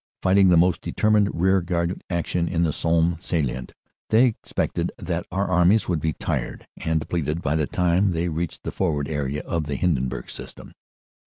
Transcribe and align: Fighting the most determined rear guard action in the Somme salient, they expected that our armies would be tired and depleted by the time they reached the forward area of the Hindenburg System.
Fighting 0.23 0.47
the 0.47 0.57
most 0.57 0.81
determined 0.81 1.29
rear 1.31 1.61
guard 1.61 2.03
action 2.09 2.47
in 2.47 2.63
the 2.63 2.73
Somme 2.73 3.17
salient, 3.19 3.71
they 4.09 4.25
expected 4.25 4.91
that 4.97 5.27
our 5.31 5.45
armies 5.47 5.87
would 5.87 6.01
be 6.01 6.13
tired 6.13 6.65
and 6.77 6.99
depleted 6.99 7.43
by 7.43 7.55
the 7.55 7.67
time 7.67 8.09
they 8.09 8.27
reached 8.27 8.63
the 8.63 8.71
forward 8.71 9.07
area 9.07 9.43
of 9.43 9.65
the 9.65 9.75
Hindenburg 9.75 10.31
System. 10.31 10.73